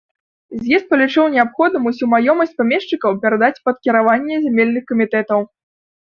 [0.61, 5.39] З'езд палічыў неабходным усю маёмасць памешчыкаў перадаць пад кіраванне зямельных камітэтаў.